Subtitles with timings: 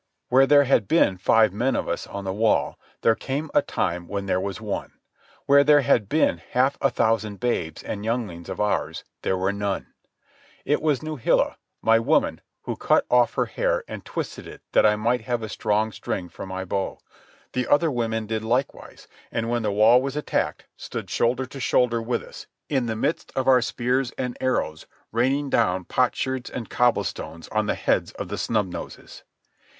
[0.29, 4.07] Where there had been five men of us on the wall, there came a time
[4.07, 4.93] when there was one;
[5.45, 9.93] where there had been half a thousand babes and younglings of ours, there were none.
[10.65, 14.95] It was Nuhila, my woman, who cut off her hair and twisted it that I
[14.95, 16.97] might have a strong string for my bow.
[17.53, 22.01] The other women did likewise, and when the wall was attacked, stood shoulder to shoulder
[22.01, 27.47] with us, in the midst of our spears and arrows raining down potsherds and cobblestones
[27.49, 29.23] on the heads of the Snub Noses.